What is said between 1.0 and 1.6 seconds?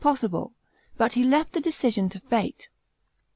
he left the